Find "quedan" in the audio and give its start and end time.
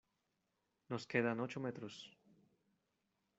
1.05-1.39